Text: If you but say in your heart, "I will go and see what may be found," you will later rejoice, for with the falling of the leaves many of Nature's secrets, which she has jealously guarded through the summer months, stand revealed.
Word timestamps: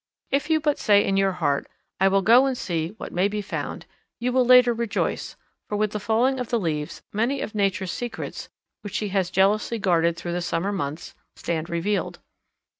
If 0.31 0.49
you 0.49 0.59
but 0.59 0.79
say 0.79 1.05
in 1.05 1.15
your 1.15 1.33
heart, 1.33 1.67
"I 1.99 2.07
will 2.07 2.23
go 2.23 2.47
and 2.47 2.57
see 2.57 2.87
what 2.97 3.11
may 3.13 3.27
be 3.27 3.39
found," 3.39 3.85
you 4.19 4.33
will 4.33 4.43
later 4.43 4.73
rejoice, 4.73 5.35
for 5.69 5.75
with 5.77 5.91
the 5.91 5.99
falling 5.99 6.39
of 6.39 6.47
the 6.49 6.59
leaves 6.59 7.03
many 7.13 7.39
of 7.39 7.53
Nature's 7.53 7.91
secrets, 7.91 8.49
which 8.81 8.95
she 8.95 9.09
has 9.09 9.29
jealously 9.29 9.77
guarded 9.77 10.17
through 10.17 10.33
the 10.33 10.41
summer 10.41 10.71
months, 10.71 11.13
stand 11.35 11.69
revealed. 11.69 12.17